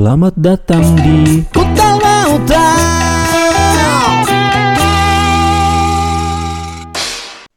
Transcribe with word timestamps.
Selamat 0.00 0.32
datang 0.32 0.80
di 0.96 1.44
Utama 1.52 2.40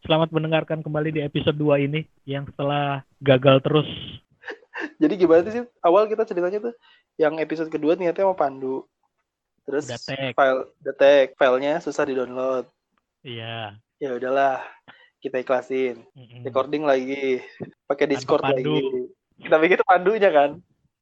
Selamat 0.03 0.27
mendengarkan 0.35 0.83
kembali 0.83 1.15
di 1.15 1.21
episode 1.23 1.55
2 1.55 1.87
ini 1.87 2.03
yang 2.27 2.43
setelah 2.43 3.07
gagal 3.23 3.63
terus. 3.63 3.87
Jadi 4.99 5.13
gimana 5.15 5.47
sih 5.55 5.63
awal 5.87 6.11
kita 6.11 6.27
ceritanya 6.27 6.67
tuh 6.67 6.75
yang 7.15 7.39
episode 7.39 7.71
kedua 7.71 7.95
niatnya 7.95 8.27
mau 8.27 8.35
pandu. 8.35 8.83
Terus 9.63 9.87
tag. 10.03 10.35
file 10.35 10.67
tag, 10.99 11.39
filenya 11.39 11.79
susah 11.79 12.03
di-download. 12.03 12.67
Iya. 13.23 13.79
Ya 14.03 14.19
udahlah, 14.19 14.59
kita 15.23 15.39
ikhlasin. 15.39 16.03
Mm-mm. 16.11 16.43
Recording 16.43 16.83
lagi, 16.83 17.39
pakai 17.87 18.11
Discord 18.11 18.43
pandu. 18.43 18.75
lagi. 18.83 19.15
Kita 19.47 19.55
bikin 19.63 19.79
pandunya 19.87 20.27
kan? 20.27 20.59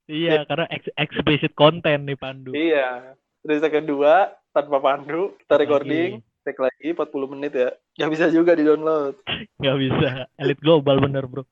Iya, 0.10 0.44
karena 0.50 0.66
ex- 0.70 0.96
explicit 0.98 1.54
content 1.54 2.02
nih 2.06 2.18
Pandu. 2.18 2.52
Iya. 2.54 3.16
Terus 3.42 3.62
yang 3.62 3.76
kedua 3.82 4.14
tanpa 4.54 4.78
pandu, 4.78 5.34
kita 5.42 5.56
Lagi. 5.58 5.62
recording, 5.66 6.10
tag 6.46 6.58
lagi 6.62 6.88
40 6.94 7.34
menit 7.34 7.54
ya. 7.58 7.70
Gak 7.98 8.12
bisa 8.14 8.26
juga 8.30 8.54
di-download. 8.54 9.18
Nggak 9.62 9.78
bisa. 9.82 10.10
Elite 10.38 10.62
global 10.62 10.98
bener 11.02 11.26
bro. 11.26 11.44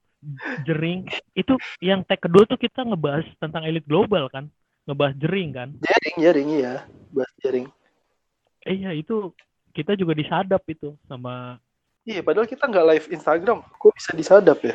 Jering. 0.68 1.08
Itu 1.34 1.56
yang 1.80 2.04
tag 2.06 2.22
kedua 2.22 2.46
tuh 2.46 2.60
kita 2.60 2.84
ngebahas 2.86 3.26
tentang 3.40 3.66
elite 3.66 3.88
global 3.88 4.28
kan. 4.30 4.52
Ngebahas 4.86 5.16
jering 5.18 5.50
kan. 5.56 5.70
Jaring, 5.82 6.16
jaring 6.20 6.48
iya. 6.60 6.74
Bahas 7.10 7.32
jaring. 7.42 7.66
Eh, 8.68 8.76
iya 8.76 8.92
itu 8.92 9.32
kita 9.72 9.96
juga 9.96 10.14
disadap 10.14 10.62
itu 10.68 10.94
sama 11.08 11.58
Iya, 12.04 12.26
padahal 12.26 12.50
kita 12.50 12.66
nggak 12.66 12.88
live 12.90 13.08
Instagram. 13.14 13.62
Kok 13.78 13.94
bisa 13.94 14.12
disadap 14.18 14.60
ya? 14.66 14.74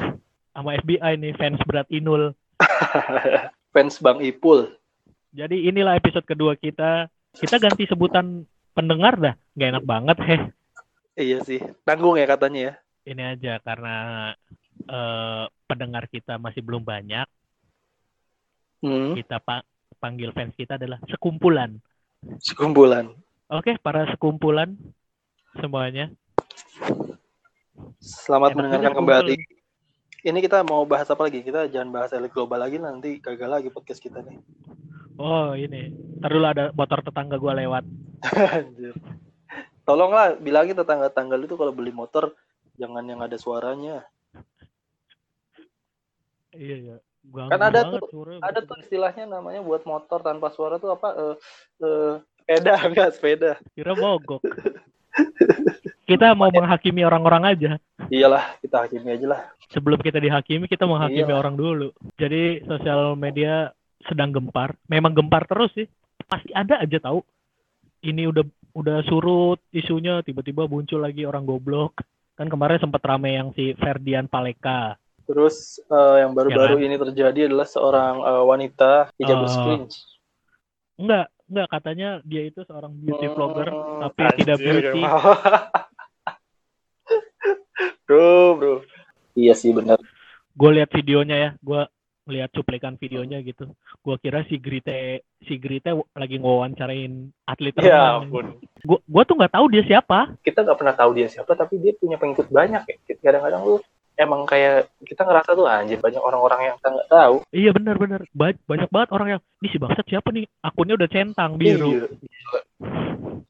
sama 0.54 0.78
FBI 0.78 1.18
nih 1.18 1.34
fans 1.34 1.58
berat 1.66 1.90
Inul. 1.90 2.30
Fans 3.74 3.98
Bang 3.98 4.22
Ipul. 4.22 4.70
Jadi 5.34 5.66
inilah 5.66 5.98
episode 5.98 6.22
kedua 6.22 6.54
kita. 6.54 7.10
Kita 7.34 7.58
ganti 7.58 7.90
sebutan 7.90 8.46
pendengar 8.70 9.18
dah. 9.18 9.34
Nggak 9.52 9.70
enak 9.74 9.84
banget 9.84 10.18
heh. 10.22 10.42
Iya 11.14 11.38
sih, 11.42 11.58
tanggung 11.82 12.14
ya 12.14 12.26
katanya 12.26 12.60
ya. 12.60 12.74
ini 13.04 13.22
aja 13.22 13.60
karena 13.60 13.94
eh, 14.82 15.44
pendengar 15.68 16.08
kita 16.08 16.40
masih 16.40 16.58
belum 16.58 16.82
banyak, 16.82 17.22
Hmm, 18.80 19.14
kita 19.14 19.38
pa- 19.38 19.62
panggil 19.96 20.34
fans 20.34 20.56
kita 20.56 20.74
adalah 20.74 20.98
sekumpulan. 21.06 21.78
sekumpulan. 22.42 23.14
Oke, 23.46 23.78
para 23.78 24.10
sekumpulan 24.10 24.74
semuanya. 25.54 26.10
Selamat 28.02 28.50
Enak 28.50 28.56
mendengarkan 28.58 28.92
kembali. 28.96 29.34
Ini 30.24 30.38
kita 30.40 30.64
mau 30.64 30.88
bahas 30.88 31.04
apa 31.12 31.28
lagi? 31.28 31.44
Kita 31.44 31.68
jangan 31.68 31.92
bahas 31.92 32.10
elit 32.16 32.32
global 32.32 32.56
lagi 32.56 32.80
nanti 32.80 33.20
gagal 33.20 33.44
lagi 33.44 33.68
podcast 33.68 34.00
kita 34.00 34.24
nih. 34.24 34.40
Oh, 35.20 35.52
ini. 35.52 35.92
Ntar 36.16 36.32
dulu 36.32 36.46
ada 36.48 36.64
motor 36.72 37.04
tetangga 37.04 37.36
gua 37.36 37.52
lewat. 37.52 37.84
Anjir. 38.56 38.96
Tolonglah 39.84 40.40
bilangin 40.40 40.80
tetangga-tetangga 40.80 41.36
lu 41.36 41.44
tuh 41.44 41.60
kalau 41.60 41.76
beli 41.76 41.92
motor 41.92 42.32
jangan 42.80 43.04
yang 43.04 43.20
ada 43.20 43.36
suaranya. 43.36 44.00
Iya, 46.56 46.76
iya. 46.80 46.96
Ganggu 47.24 47.52
Kan 47.52 47.60
ada 47.60 47.80
tuh- 47.84 48.08
suaranya, 48.08 48.40
Ada 48.40 48.60
betul. 48.64 48.68
tuh 48.72 48.76
istilahnya 48.80 49.24
namanya 49.28 49.60
buat 49.60 49.84
motor 49.84 50.24
tanpa 50.24 50.48
suara 50.48 50.80
tuh 50.80 50.96
apa? 50.96 51.08
Eh, 51.12 51.36
eh, 51.84 52.12
sepeda 52.40 52.72
enggak 52.88 53.10
sepeda. 53.12 53.52
Kira 53.76 53.92
mogok. 53.92 54.40
kita 56.04 56.36
mau 56.36 56.52
menghakimi 56.52 57.02
orang-orang 57.02 57.42
aja. 57.56 57.70
Iyalah, 58.12 58.60
kita 58.60 58.84
hakimi 58.84 59.16
aja 59.16 59.26
lah. 59.26 59.40
Sebelum 59.72 59.98
kita 59.98 60.20
dihakimi, 60.20 60.68
kita 60.68 60.84
menghakimi 60.84 61.32
Iya. 61.32 61.40
orang 61.40 61.56
dulu. 61.56 61.88
Jadi 62.20 62.60
sosial 62.68 63.16
media 63.16 63.72
sedang 64.04 64.30
gempar. 64.30 64.76
Memang 64.86 65.16
gempar 65.16 65.48
terus 65.48 65.72
sih. 65.72 65.88
Pasti 66.28 66.52
ada 66.52 66.84
aja 66.84 66.98
tahu. 67.00 67.24
Ini 68.04 68.28
udah 68.28 68.44
udah 68.76 69.00
surut 69.08 69.58
isunya, 69.72 70.20
tiba-tiba 70.20 70.68
muncul 70.68 71.00
lagi 71.00 71.24
orang 71.24 71.48
goblok. 71.48 72.04
Kan 72.36 72.52
kemarin 72.52 72.76
sempat 72.76 73.00
rame 73.00 73.32
yang 73.32 73.48
si 73.56 73.72
Ferdian 73.80 74.28
Paleka. 74.28 75.00
Terus 75.24 75.80
eh, 75.80 76.16
yang 76.20 76.36
baru-baru 76.36 76.76
Ya 76.76 76.84
ini 76.84 76.96
terjadi 77.00 77.48
adalah 77.48 77.64
seorang 77.64 78.14
eh, 78.20 78.44
wanita 78.44 79.08
hijab 79.16 79.38
Eh, 79.40 79.56
cringe. 79.64 79.96
Enggak, 81.00 81.26
enggak 81.48 81.68
katanya 81.72 82.08
dia 82.28 82.42
itu 82.44 82.60
seorang 82.68 82.92
beauty 82.92 83.26
vlogger 83.32 83.68
Hmm, 83.72 84.00
tapi 84.04 84.20
tidak 84.36 84.56
anjir, 84.60 84.74
beauty. 84.92 85.00
bro, 88.04 88.56
bro. 88.56 88.74
Iya 89.34 89.54
sih 89.58 89.74
benar. 89.74 89.98
Gue 90.54 90.70
lihat 90.78 90.90
videonya 90.94 91.36
ya, 91.36 91.50
gue 91.58 91.82
lihat 92.24 92.50
cuplikan 92.56 92.96
videonya 92.96 93.44
gitu. 93.44 93.74
Gue 94.00 94.16
kira 94.22 94.46
si 94.48 94.56
Grite 94.56 95.26
si 95.44 95.60
Grite 95.60 95.92
lagi 96.16 96.40
ngewawancarain 96.40 97.28
atlet 97.44 97.74
Ya 97.76 98.22
renang. 98.22 98.56
Gue 98.84 98.98
gua 99.04 99.22
tuh 99.24 99.36
nggak 99.36 99.54
tahu 99.56 99.66
dia 99.72 99.82
siapa. 99.84 100.32
Kita 100.40 100.64
nggak 100.64 100.78
pernah 100.78 100.96
tahu 100.96 101.10
dia 101.16 101.28
siapa, 101.28 101.52
tapi 101.52 101.80
dia 101.80 101.92
punya 101.96 102.16
pengikut 102.16 102.48
banyak 102.48 102.82
ya. 102.84 102.96
Kadang-kadang 103.20 103.62
lu 103.64 103.76
emang 104.14 104.46
kayak 104.46 104.90
kita 105.02 105.26
ngerasa 105.26 105.58
tuh 105.58 105.66
anjir 105.66 105.98
banyak 105.98 106.22
orang-orang 106.22 106.70
yang 106.70 106.74
kita 106.78 106.88
nggak 106.94 107.10
tahu. 107.10 107.36
Iya 107.50 107.70
benar-benar 107.74 108.20
Ba- 108.30 108.62
banyak 108.66 108.90
banget 108.90 109.10
orang 109.10 109.28
yang 109.36 109.40
ini 109.62 109.68
si 109.70 109.78
bangsat 109.78 110.06
siapa 110.06 110.28
nih 110.30 110.46
akunnya 110.62 110.94
udah 110.94 111.08
centang 111.10 111.58
biru. 111.58 111.90
Iya, 111.98 112.06
gila. 112.10 112.60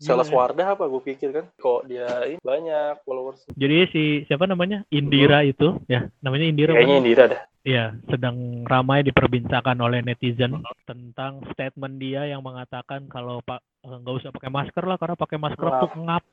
Sales 0.01 0.29
Wardah 0.29 0.77
apa 0.77 0.85
gue 0.85 1.03
pikir 1.05 1.33
kan? 1.33 1.47
Kok 1.57 1.89
dia 1.89 2.09
ini 2.29 2.41
banyak 2.43 3.05
followers? 3.07 3.41
Jadi 3.57 3.77
si 3.93 4.03
siapa 4.29 4.45
namanya 4.45 4.85
Indira 4.93 5.41
itu 5.47 5.81
ya 5.89 6.09
namanya 6.21 6.45
Indira. 6.49 6.73
Kayaknya? 6.77 6.99
Indira 7.01 7.25
dah. 7.31 7.43
Iya 7.65 7.97
sedang 8.13 8.69
ramai 8.69 9.01
diperbincangkan 9.09 9.81
oleh 9.81 10.05
netizen 10.05 10.61
tentang 10.85 11.41
statement 11.57 11.97
dia 11.97 12.29
yang 12.29 12.45
mengatakan 12.45 13.09
kalau 13.09 13.41
pak 13.41 13.65
eh, 13.89 13.97
nggak 14.05 14.17
usah 14.21 14.31
pakai 14.37 14.53
masker 14.53 14.85
lah 14.85 15.01
karena 15.01 15.17
pakai 15.17 15.39
masker 15.41 15.69
tuh 15.81 15.91
ngap. 16.05 16.25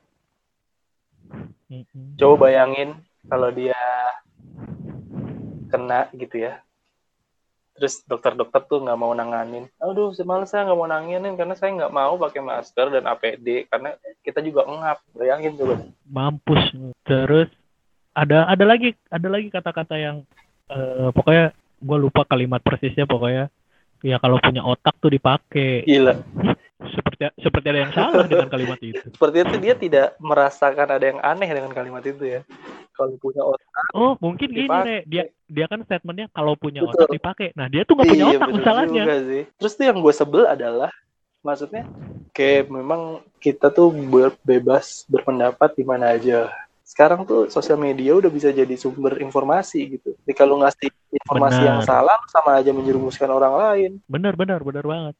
Coba 2.20 2.52
bayangin 2.52 3.00
kalau 3.26 3.48
dia 3.54 3.78
kena 5.70 6.10
gitu 6.14 6.48
ya. 6.48 6.60
Terus 7.72 8.04
dokter-dokter 8.04 8.68
tuh 8.68 8.84
nggak 8.84 9.00
mau 9.00 9.16
nanganin. 9.16 9.64
Aduh, 9.80 10.12
semalas 10.12 10.52
saya 10.52 10.68
nggak 10.68 10.78
mau 10.78 10.88
nanganin 10.90 11.34
karena 11.40 11.56
saya 11.56 11.72
nggak 11.72 11.94
mau 11.94 12.20
pakai 12.20 12.44
masker 12.44 12.92
dan 12.92 13.08
APD 13.08 13.66
karena 13.72 13.96
kita 14.20 14.44
juga 14.44 14.68
ngap. 14.68 14.98
Bayangin 15.16 15.56
coba. 15.56 15.80
mampus 16.12 16.60
terus 17.08 17.48
ada 18.12 18.44
ada 18.44 18.64
lagi 18.68 18.92
ada 19.08 19.28
lagi 19.32 19.48
kata-kata 19.48 19.96
yang 19.96 20.16
eh, 20.68 21.08
pokoknya 21.16 21.56
gue 21.56 21.98
lupa 21.98 22.22
kalimat 22.28 22.60
persisnya 22.60 23.08
pokoknya 23.08 23.48
ya 24.02 24.16
kalau 24.18 24.36
punya 24.42 24.62
otak 24.62 24.94
tuh 24.98 25.10
dipakai 25.10 25.86
Gila. 25.86 26.20
seperti 26.82 27.22
seperti 27.38 27.66
ada 27.70 27.80
yang 27.86 27.94
salah 27.94 28.26
dengan 28.26 28.50
kalimat 28.50 28.78
itu 28.82 29.00
Seperti 29.14 29.36
itu 29.46 29.56
dia 29.62 29.74
tidak 29.78 30.06
merasakan 30.18 30.88
ada 30.90 31.04
yang 31.06 31.20
aneh 31.22 31.48
dengan 31.48 31.72
kalimat 31.72 32.02
itu 32.02 32.38
ya. 32.38 32.40
Kalau 32.92 33.16
punya 33.16 33.40
otak. 33.40 33.64
oh 33.92 34.14
mungkin 34.20 34.48
gini 34.48 34.68
Dipakai. 34.68 34.84
Re. 34.84 34.98
dia 35.08 35.24
dia 35.46 35.66
kan 35.66 35.80
statementnya 35.82 36.28
kalau 36.30 36.52
punya 36.54 36.84
Betul. 36.84 37.04
otak 37.04 37.08
dipakai 37.10 37.48
nah 37.52 37.66
dia 37.66 37.82
tuh 37.82 37.96
nggak 37.96 38.08
punya 38.08 38.24
Iya, 38.24 38.36
otak 38.36 38.48
bener 38.48 38.58
masalahnya. 38.60 39.04
Terus 39.56 39.72
tuh 39.74 39.84
yang 39.88 39.98
gue 39.98 40.14
sebel 40.14 40.44
adalah 40.44 40.90
maksudnya 41.40 41.82
kayak 42.30 42.68
memang 42.68 43.00
kita 43.38 43.68
tuh 43.68 43.90
ber- 43.90 44.38
bebas 44.40 45.02
berpendapat 45.06 45.74
di 45.74 45.84
mana 45.84 46.14
aja. 46.14 46.52
Sekarang 46.82 47.24
tuh 47.24 47.48
sosial 47.48 47.76
media 47.76 48.12
udah 48.12 48.28
bisa 48.28 48.52
jadi 48.52 48.76
sumber 48.76 49.16
informasi 49.18 49.96
gitu. 49.96 50.12
Jadi 50.12 50.32
kalau 50.36 50.60
ngasih 50.60 50.92
informasi 51.10 51.58
Benar. 51.58 51.68
yang 51.72 51.80
salah 51.82 52.20
sama 52.28 52.60
aja 52.60 52.70
menjerumuskan 52.70 53.28
orang 53.28 53.54
lain. 53.56 53.90
benar 54.04 54.36
benar 54.36 54.60
benar 54.60 54.84
banget 54.84 55.14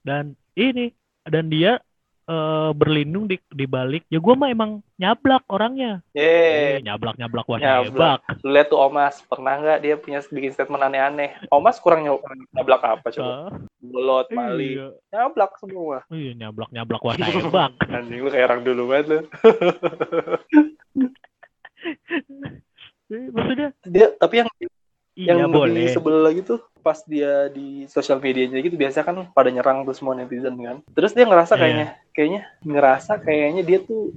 dan 0.00 0.24
ini 0.54 0.94
dan 1.26 1.46
dia 1.46 1.82
eh, 2.30 2.70
berlindung 2.72 3.26
di 3.26 3.36
di 3.50 3.66
balik 3.66 4.06
ya 4.06 4.22
gue 4.22 4.34
mah 4.38 4.48
emang 4.48 4.78
nyablak 4.94 5.42
orangnya 5.50 5.98
Yeay. 6.14 6.78
eh, 6.78 6.86
nyablak 6.86 7.18
nyablak 7.18 7.46
wah 7.50 7.58
Nyablak. 7.58 8.22
nyablak 8.22 8.46
Lu 8.46 8.50
lihat 8.54 8.68
tuh 8.70 8.78
Omas, 8.78 9.14
pernah 9.26 9.54
nggak 9.58 9.78
dia 9.82 9.94
punya 9.98 10.22
bikin 10.30 10.52
statement 10.54 10.86
aneh-aneh? 10.86 11.34
Omas 11.50 11.82
kurang 11.82 12.06
nyablak 12.54 12.82
apa 12.86 13.10
coba? 13.10 13.58
Bolot, 13.80 14.28
maling, 14.30 14.76
iya. 14.78 14.88
nyablak 15.10 15.56
semua. 15.58 16.04
Iya 16.12 16.32
nyablak 16.38 16.70
nyablak 16.70 17.02
wah 17.02 17.16
saya 17.18 17.50
bak. 17.50 17.72
Anjing 17.96 18.20
lu 18.22 18.30
kayak 18.30 18.46
orang 18.46 18.62
dulu 18.62 18.82
banget 18.86 19.06
lu. 19.08 19.18
Eh, 23.10 23.26
Maksudnya 23.34 23.74
Dia 23.90 24.06
tapi 24.14 24.38
yang 24.38 24.48
iya 25.20 25.36
yang 25.36 25.50
boleh. 25.50 25.68
lebih 25.76 25.92
sebel 25.92 26.16
lagi 26.20 26.40
tuh 26.40 26.58
pas 26.80 26.96
dia 27.04 27.46
di 27.48 27.84
sosial 27.86 28.18
medianya 28.18 28.56
gitu 28.58 28.72
biasa 28.74 29.04
kan 29.04 29.28
pada 29.30 29.52
nyerang 29.52 29.84
tuh 29.84 29.92
semua 29.92 30.16
netizen 30.16 30.56
kan 30.56 30.80
terus 30.90 31.12
dia 31.12 31.28
ngerasa 31.28 31.52
Iya. 31.52 31.60
kayaknya 31.60 31.86
kayaknya 32.10 32.40
ngerasa 32.64 33.12
kayaknya 33.20 33.62
dia 33.62 33.78
tuh 33.80 34.16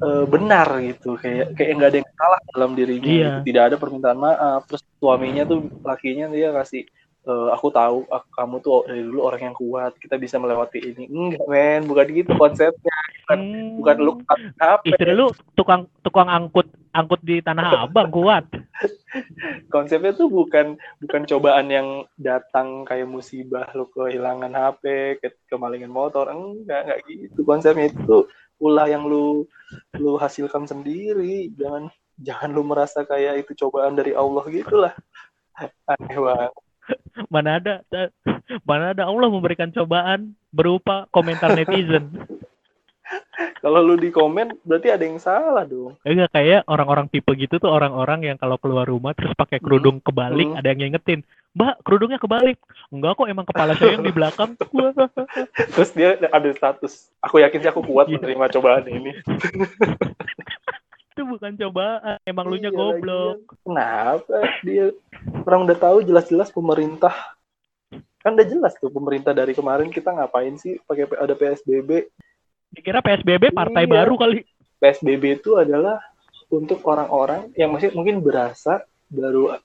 eh, 0.00 0.24
benar 0.28 0.68
gitu 0.80 1.16
kayak 1.16 1.56
kayak 1.56 1.70
nggak 1.74 1.88
ada 1.88 1.98
yang 2.04 2.10
salah 2.14 2.40
dalam 2.52 2.70
dirinya 2.72 3.08
Iya. 3.08 3.28
gitu. 3.32 3.38
tidak 3.48 3.62
ada 3.72 3.76
permintaan 3.76 4.18
maaf 4.18 4.60
terus 4.64 4.82
suaminya 4.96 5.42
tuh 5.42 5.58
lakinya 5.80 6.28
dia 6.28 6.52
kasih 6.52 6.84
"Eh, 7.30 7.48
aku 7.54 7.70
tahu 7.70 8.02
aku, 8.10 8.28
kamu 8.34 8.56
tuh 8.58 8.82
dari 8.90 9.02
dulu 9.06 9.20
orang 9.22 9.42
yang 9.50 9.56
kuat 9.56 9.94
kita 10.02 10.18
bisa 10.18 10.34
melewati 10.42 10.82
ini. 10.82 11.06
Enggak 11.06 11.46
men 11.46 11.82
bukan 11.86 12.06
gitu 12.10 12.32
konsepnya. 12.34 12.96
Bukan 13.22 13.38
Hmm. 13.40 13.78
bukan 13.78 13.96
lu 14.02 14.12
apa 14.58 14.82
Istri 14.82 15.14
lu 15.14 15.30
tukang 15.54 15.86
tukang 16.02 16.26
angkut 16.26 16.66
angkut 16.90 17.22
di 17.22 17.38
Tanah 17.38 17.86
Abang 17.86 18.10
kuat. 18.10 18.50
konsepnya 19.74 20.10
tuh 20.10 20.26
bukan 20.26 20.74
bukan 20.98 21.22
cobaan 21.30 21.70
yang 21.70 21.88
datang 22.18 22.82
kayak 22.82 23.06
musibah 23.06 23.70
lu 23.78 23.86
kehilangan 23.94 24.50
HP 24.50 24.82
ke 25.22 25.28
kemalingan 25.46 25.94
motor. 25.94 26.26
Enggak 26.26 26.90
enggak 26.90 26.98
gitu 27.06 27.46
konsepnya. 27.46 27.94
Itu 27.94 28.26
ulah 28.58 28.90
yang 28.90 29.06
lu 29.06 29.46
lu 29.94 30.18
hasilkan 30.18 30.66
sendiri. 30.66 31.54
Jangan 31.54 31.86
jangan 32.18 32.50
lu 32.50 32.66
merasa 32.66 33.06
kayak 33.06 33.46
itu 33.46 33.54
cobaan 33.64 33.94
dari 33.94 34.18
Allah 34.18 34.44
gitu 34.50 34.82
lah 34.82 34.94
aneh 35.88 36.18
banget 36.18 36.52
Mana 37.32 37.58
ada 37.58 37.74
mana 38.64 38.90
ada 38.90 39.04
Allah 39.04 39.28
memberikan 39.28 39.68
cobaan 39.68 40.32
berupa 40.48 41.06
komentar 41.10 41.52
netizen. 41.52 42.10
kalau 43.58 43.82
lu 43.82 43.94
di 43.94 44.08
komen 44.08 44.54
berarti 44.62 44.88
ada 44.88 45.02
yang 45.02 45.18
salah 45.18 45.62
dong 45.62 45.98
Enggak 46.02 46.30
kayak 46.32 46.62
orang-orang 46.64 47.06
tipe 47.06 47.30
gitu 47.34 47.58
tuh 47.58 47.66
orang-orang 47.66 48.22
yang 48.24 48.36
kalau 48.36 48.54
keluar 48.56 48.86
rumah 48.86 49.10
terus 49.12 49.34
pakai 49.34 49.58
kerudung 49.58 49.98
kebalik, 49.98 50.46
Hmm. 50.46 50.56
ada 50.56 50.70
yang 50.70 50.78
ngingetin, 50.80 51.20
"Mbak, 51.52 51.82
kerudungnya 51.82 52.18
kebalik." 52.18 52.58
Enggak 52.88 53.14
kok, 53.16 53.26
emang 53.26 53.42
kepala 53.44 53.74
saya 53.74 53.94
yang 53.94 54.02
di 54.02 54.10
belakang. 54.10 54.54
Terus 55.74 55.90
dia 55.92 56.14
ada 56.20 56.48
status 56.50 57.10
aku 57.18 57.38
yakin 57.38 57.58
sih 57.60 57.70
aku 57.70 57.82
kuat 57.82 58.06
Iya. 58.06 58.18
menerima 58.18 58.46
cobaan 58.50 58.84
ini 58.86 59.10
itu 61.10 61.22
bukan 61.26 61.52
cobaan, 61.52 62.16
emang 62.24 62.46
lu 62.46 62.56
nya 62.56 62.70
Iya, 62.70 62.78
goblok. 62.78 63.36
lagian. 63.42 63.58
Kenapa 63.66 64.36
dia 64.62 64.86
orang 65.50 65.66
udah 65.66 65.78
tahu 65.78 66.06
jelas-jelas 66.06 66.54
pemerintah 66.54 67.12
kan 68.22 68.38
udah 68.38 68.46
jelas 68.46 68.78
tuh 68.78 68.92
pemerintah 68.92 69.34
dari 69.34 69.50
kemarin 69.50 69.90
kita 69.90 70.14
ngapain 70.14 70.54
sih 70.54 70.78
pakai 70.86 71.10
ada 71.18 71.34
PSBB 71.34 72.06
Dikira 72.70 73.02
PSBB 73.02 73.50
partai 73.50 73.82
Iya. 73.82 73.92
baru 73.98 74.14
kali. 74.14 74.46
PSBB 74.78 75.42
itu 75.42 75.58
adalah 75.58 75.98
untuk 76.50 76.78
orang-orang 76.86 77.50
yang 77.58 77.74
masih 77.74 77.90
mungkin 77.90 78.22
berasa 78.22 78.86
baru 79.10 79.58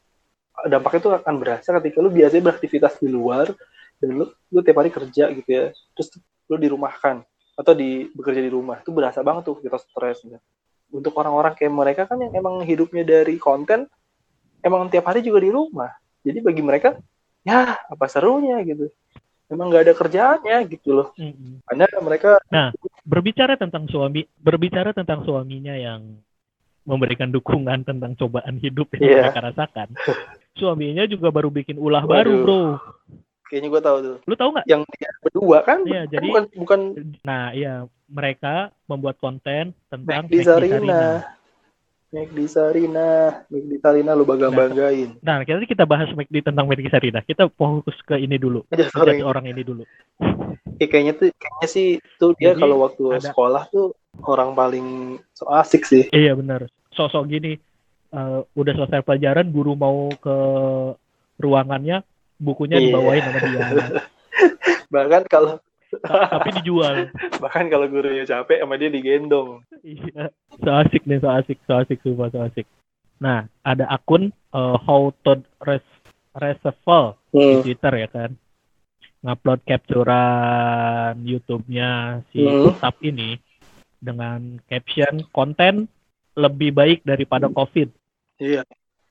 dampaknya 0.65 0.99
itu 1.05 1.09
akan 1.13 1.35
berasa 1.37 1.67
ketika 1.77 1.97
lu 2.01 2.09
biasanya 2.09 2.43
beraktivitas 2.49 2.97
di 2.97 3.09
luar 3.13 3.53
dan 4.01 4.09
lu 4.09 4.25
lu 4.49 4.59
tiap 4.65 4.81
hari 4.81 4.89
kerja 4.89 5.29
gitu 5.37 5.49
ya 5.49 5.69
terus 5.93 6.17
lu 6.49 6.57
dirumahkan 6.57 7.21
atau 7.55 7.73
di 7.77 8.09
bekerja 8.11 8.41
di 8.41 8.51
rumah 8.51 8.81
itu 8.81 8.89
berasa 8.91 9.21
banget 9.21 9.47
tuh 9.47 9.61
kita 9.61 9.77
stres 9.79 10.25
gitu. 10.25 10.37
untuk 10.91 11.13
orang-orang 11.15 11.53
kayak 11.53 11.73
mereka 11.73 12.01
kan 12.09 12.19
yang 12.19 12.33
emang 12.33 12.65
hidupnya 12.65 13.05
dari 13.05 13.37
konten 13.37 13.85
emang 14.65 14.89
tiap 14.89 15.05
hari 15.05 15.21
juga 15.21 15.37
di 15.39 15.53
rumah 15.53 15.93
jadi 16.25 16.41
bagi 16.41 16.65
mereka 16.65 16.97
ya 17.45 17.77
apa 17.77 18.05
serunya 18.09 18.57
gitu 18.65 18.89
emang 19.45 19.69
nggak 19.69 19.83
ada 19.85 19.93
kerjaannya 19.93 20.57
gitu 20.73 20.89
loh 20.97 21.07
Mm-mm. 21.13 21.61
hanya 21.69 21.85
mereka 22.01 22.41
Berbicara 23.05 23.53
tentang 23.53 23.85
suami, 23.85 24.25
berbicara 24.33 24.89
tentang 24.89 25.21
suaminya 25.21 25.77
yang 25.77 26.17
memberikan 26.89 27.29
dukungan 27.29 27.85
tentang 27.85 28.17
cobaan 28.17 28.57
hidup 28.57 28.89
yang 28.97 29.01
Iya. 29.05 29.21
mereka 29.29 29.41
rasakan. 29.45 29.87
Suaminya 30.57 31.05
juga 31.05 31.29
baru 31.29 31.53
bikin 31.53 31.77
ulah 31.77 32.01
Waduh. 32.01 32.17
baru, 32.17 32.33
Bro. 32.41 32.61
kayaknya 33.45 33.69
gue 33.69 33.81
tahu 33.85 33.97
tuh 34.01 34.17
Lu 34.25 34.33
tahu 34.33 34.49
nggak? 34.57 34.65
yang 34.65 34.81
berdua 35.21 35.57
kan 35.61 35.85
Iya, 35.85 36.09
jadi 36.09 36.25
bukan 36.25 36.43
bukan 36.57 36.79
Nah, 37.21 37.53
iya, 37.53 37.85
mereka 38.09 38.73
membuat 38.89 39.21
konten 39.21 39.77
tentang 39.85 40.25
Make 40.25 40.41
di 40.41 40.41
McD 42.11 42.39
Sarina. 42.45 43.41
Di 43.49 43.77
Sarina, 43.77 44.13
lu 44.13 44.23
bangga-banggain. 44.23 45.19
Nah, 45.19 45.41
kita 45.41 45.65
kita 45.65 45.83
bahas 45.83 46.09
McD 46.11 46.45
tentang 46.45 46.65
McD 46.65 46.87
Sarina. 46.87 47.19
Kita 47.21 47.49
fokus 47.49 47.97
ke 48.03 48.17
ini 48.17 48.35
dulu. 48.35 48.63
Aja 48.69 48.87
Jadi 48.89 49.21
orang 49.21 49.45
ini 49.47 49.61
dulu. 49.61 49.83
eh, 50.75 50.91
kayaknya 50.91 51.15
tuh 51.15 51.31
kayaknya 51.31 51.67
sih 51.71 51.87
tuh 52.19 52.35
dia 52.35 52.51
Jadi, 52.51 52.59
kalau 52.59 52.83
waktu 52.83 53.03
ada- 53.15 53.31
sekolah 53.31 53.63
tuh 53.71 53.95
orang 54.27 54.51
paling 54.51 54.87
so 55.31 55.47
asik 55.47 55.87
sih. 55.87 56.11
Iya 56.11 56.35
benar. 56.35 56.67
Sosok 56.91 57.27
gini, 57.27 57.55
eh, 58.11 58.39
udah 58.43 58.73
selesai 58.75 58.99
pelajaran, 59.01 59.55
guru 59.55 59.75
mau 59.75 60.11
ke 60.11 60.35
ruangannya, 61.37 62.03
bukunya 62.35 62.79
Iya. 62.79 62.85
dibawain 62.91 63.23
sama 63.23 63.39
dia. 63.39 63.59
Bahkan 64.93 65.23
kalau 65.27 65.59
Tapi 66.03 66.49
dijual. 66.61 67.07
bahkan 67.43 67.69
kalau 67.71 67.87
gurunya 67.87 68.27
capek 68.27 68.59
sama 68.63 68.75
dia 68.75 68.89
digendong. 68.91 69.63
Iya. 69.81 70.33
So 70.63 70.69
asik 70.71 71.03
nih, 71.07 71.19
so 71.21 71.29
asik, 71.31 71.57
so 71.63 71.73
asik, 71.79 71.99
sumpah, 72.03 72.29
so 72.33 72.43
asik. 72.43 72.67
Nah, 73.21 73.47
ada 73.63 73.87
akun 73.87 74.29
eh, 74.31 74.75
How 74.83 75.13
to 75.23 75.39
Res 75.63 75.85
Reservoir 76.35 77.15
Hmm. 77.35 77.59
di 77.59 77.71
Twitter 77.71 77.93
ya 77.99 78.07
kan. 78.07 78.31
Ngupload 79.25 79.59
capturean 79.67 81.15
YouTube-nya 81.23 82.23
si 82.31 82.43
Hmm. 82.45 82.71
Utap 82.71 82.95
ini 83.03 83.35
dengan 83.99 84.59
caption 84.67 85.25
konten 85.31 85.87
lebih 86.35 86.71
baik 86.71 86.99
daripada 87.03 87.47
COVID. 87.51 87.89
Iya. 88.39 88.63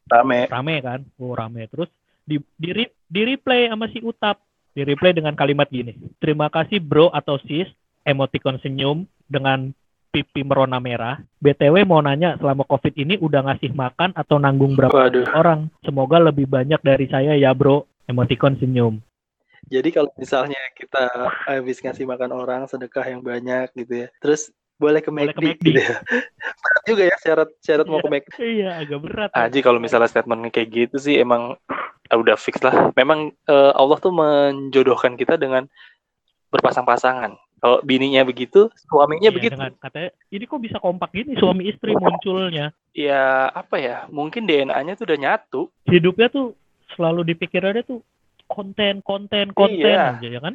Rame. 0.04 0.44
rame 0.52 0.84
kan 0.84 1.00
oh 1.16 1.32
rame 1.32 1.64
terus 1.64 1.88
di 2.28 2.36
di, 2.60 2.76
di 3.08 3.20
replay 3.24 3.72
sama 3.72 3.88
si 3.88 4.04
Utap 4.04 4.36
di 4.74 4.82
replay 4.82 5.14
dengan 5.14 5.32
kalimat 5.32 5.70
gini 5.70 5.94
terima 6.18 6.50
kasih 6.50 6.82
bro 6.82 7.08
atau 7.10 7.38
sis 7.40 7.70
emoticon 8.04 8.58
senyum 8.60 9.06
dengan 9.24 9.70
pipi 10.10 10.42
merona 10.42 10.78
merah 10.78 11.18
btw 11.38 11.82
mau 11.82 11.98
nanya 11.98 12.36
selama 12.38 12.62
covid 12.66 12.94
ini 12.94 13.18
udah 13.18 13.50
ngasih 13.50 13.72
makan 13.72 14.14
atau 14.14 14.38
nanggung 14.38 14.74
berapa 14.74 14.94
Waduh. 14.94 15.26
orang 15.34 15.70
semoga 15.82 16.18
lebih 16.18 16.46
banyak 16.46 16.78
dari 16.82 17.06
saya 17.06 17.34
ya 17.34 17.54
bro 17.54 17.86
emoticon 18.04 18.58
senyum 18.58 18.98
Jadi 19.64 19.96
kalau 19.96 20.12
misalnya 20.20 20.60
kita 20.76 21.08
habis 21.48 21.80
ngasih 21.80 22.04
makan 22.04 22.36
orang 22.36 22.68
sedekah 22.68 23.00
yang 23.08 23.24
banyak 23.24 23.72
gitu 23.72 24.04
ya. 24.04 24.08
Terus 24.20 24.52
boleh 24.76 25.00
ke 25.00 25.08
Boleh 25.08 25.32
McD, 25.32 25.40
ke 25.40 25.40
McD. 25.40 25.64
gitu 25.64 25.80
ya. 25.80 25.96
Berat 26.60 26.82
juga 26.84 27.02
ya 27.08 27.16
syarat 27.16 27.48
syarat 27.64 27.86
mau 27.88 27.96
ke 27.96 28.08
McD. 28.12 28.32
iya 28.44 28.84
agak 28.84 29.00
berat 29.00 29.30
ya. 29.32 29.48
Aji 29.48 29.64
kalau 29.64 29.80
misalnya 29.80 30.12
statementnya 30.12 30.52
kayak 30.52 30.68
gitu 30.68 30.96
sih 31.00 31.16
emang 31.16 31.56
udah 32.10 32.36
fix 32.36 32.60
lah. 32.60 32.92
Memang 32.92 33.32
eh, 33.44 33.72
Allah 33.72 33.96
tuh 33.96 34.12
menjodohkan 34.12 35.16
kita 35.16 35.34
dengan 35.34 35.64
berpasang-pasangan. 36.50 37.32
Kalau 37.58 37.80
bininya 37.80 38.20
begitu, 38.22 38.68
suaminya 38.84 39.32
Iya, 39.32 39.32
begitu. 39.32 39.56
dengan 39.56 39.72
katanya 39.74 40.12
ini 40.28 40.44
kok 40.44 40.60
bisa 40.60 40.76
kompak 40.76 41.08
gini 41.10 41.32
suami 41.34 41.64
istri 41.64 41.96
munculnya 41.96 42.76
Ya 42.92 43.48
apa 43.48 43.80
ya? 43.80 44.04
Mungkin 44.06 44.44
DNA-nya 44.44 44.94
tuh 44.94 45.08
udah 45.08 45.18
nyatu. 45.18 45.60
hidupnya 45.88 46.28
tuh 46.28 46.52
selalu 46.92 47.24
dipikirannya 47.24 47.80
tuh 47.82 48.04
konten 48.44 49.00
konten 49.00 49.50
konten 49.50 49.80
Iya. 49.80 50.20
aja 50.20 50.28
ya 50.28 50.40
kan 50.40 50.54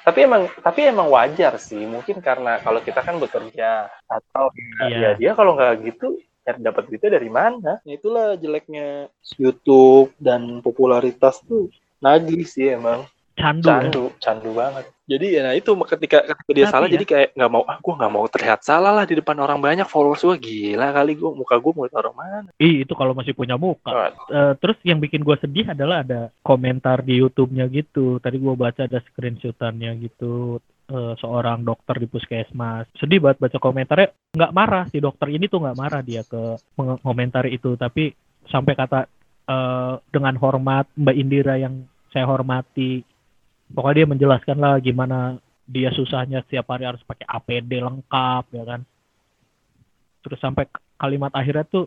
Tapi 0.00 0.18
emang 0.24 0.42
tapi 0.58 0.80
emang 0.82 1.06
wajar 1.06 1.54
sih. 1.56 1.78
Mungkin 1.78 2.18
karena 2.18 2.58
kalau 2.58 2.80
kita 2.80 2.98
kan 2.98 3.16
bekerja 3.16 3.86
atau 4.08 4.50
ya, 4.50 4.86
Iya. 4.88 4.98
ya 4.98 5.10
dia 5.14 5.32
kalau 5.38 5.54
nggak 5.54 5.86
gitu 5.86 6.18
cari 6.50 6.60
dapat 6.66 6.82
duitnya 6.90 7.10
dari 7.14 7.30
mana? 7.30 7.78
Nah, 7.78 7.92
itulah 7.94 8.34
jeleknya 8.34 9.06
YouTube 9.38 10.10
dan 10.18 10.58
popularitas 10.60 11.38
tuh 11.46 11.70
nagih 12.02 12.42
sih 12.44 12.74
emang. 12.74 13.06
candu, 13.40 13.68
ya. 13.72 13.80
candu 13.80 14.04
candu 14.20 14.50
banget 14.52 14.84
jadi 15.08 15.26
ya 15.32 15.40
nah 15.48 15.54
itu 15.56 15.72
ketika 15.88 16.18
ketika 16.28 16.50
dia 16.52 16.66
Tapi 16.68 16.74
salah 16.76 16.88
ya. 16.92 16.94
jadi 17.00 17.04
kayak 17.08 17.28
nggak 17.32 17.50
mau 17.50 17.64
ah 17.64 17.78
gue 17.80 17.94
nggak 17.96 18.12
mau 18.12 18.26
terlihat 18.28 18.60
salah 18.60 18.92
lah 18.92 19.04
di 19.08 19.16
depan 19.16 19.36
orang 19.40 19.58
banyak 19.58 19.88
followers 19.88 20.20
gue 20.20 20.36
gila 20.36 20.92
kali 20.92 21.16
gue 21.16 21.30
muka 21.32 21.56
gue 21.56 21.72
mau 21.72 21.88
taruh 21.88 22.12
mana 22.12 22.52
Ih, 22.60 22.84
itu 22.84 22.92
kalau 22.92 23.16
masih 23.16 23.32
punya 23.32 23.56
muka. 23.56 24.12
Eh, 24.28 24.52
terus 24.60 24.76
yang 24.84 25.00
bikin 25.00 25.24
gue 25.24 25.36
sedih 25.40 25.72
adalah 25.72 26.04
ada 26.04 26.28
komentar 26.44 27.00
di 27.00 27.16
YouTube-nya 27.16 27.72
gitu. 27.72 28.20
Tadi 28.20 28.36
gue 28.36 28.52
baca 28.52 28.84
ada 28.84 29.00
screenshotannya 29.00 29.96
gitu. 30.04 30.60
Eh, 30.90 31.14
seorang 31.22 31.62
dokter 31.62 32.02
di 32.02 32.10
puskesmas. 32.10 32.90
Sedih 32.98 33.22
banget 33.22 33.38
baca 33.38 33.58
komentarnya. 33.62 34.10
Nggak 34.34 34.54
marah 34.58 34.84
si 34.90 34.98
dokter 34.98 35.30
ini 35.30 35.46
tuh 35.46 35.62
nggak 35.62 35.78
marah 35.78 36.02
dia 36.02 36.26
ke 36.26 36.58
mengomentari 36.74 37.54
itu. 37.54 37.78
Tapi 37.78 38.10
sampai 38.50 38.74
kata 38.74 39.06
eh, 39.46 39.94
dengan 40.10 40.34
hormat 40.42 40.90
Mbak 40.98 41.14
Indira 41.14 41.54
yang 41.62 41.86
saya 42.10 42.26
hormati. 42.26 43.06
Pokoknya 43.70 44.02
dia 44.02 44.08
menjelaskan 44.10 44.58
lah 44.58 44.82
gimana 44.82 45.38
dia 45.62 45.94
susahnya 45.94 46.42
setiap 46.42 46.66
hari 46.74 46.90
harus 46.90 47.06
pakai 47.06 47.22
APD 47.22 47.70
lengkap 47.78 48.44
ya 48.50 48.64
kan. 48.66 48.82
Terus 50.26 50.42
sampai 50.42 50.66
kalimat 50.98 51.30
akhirnya 51.30 51.70
tuh 51.70 51.86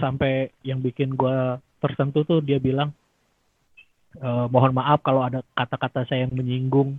sampai 0.00 0.48
yang 0.64 0.80
bikin 0.80 1.12
gua 1.20 1.60
tersentuh 1.84 2.24
tuh 2.24 2.40
dia 2.40 2.56
bilang 2.56 2.96
"Eh, 4.16 4.46
mohon 4.48 4.72
maaf 4.72 5.04
kalau 5.04 5.20
ada 5.20 5.44
kata-kata 5.52 6.08
saya 6.08 6.24
yang 6.24 6.32
menyinggung 6.32 6.96